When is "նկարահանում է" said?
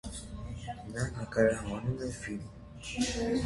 1.19-2.13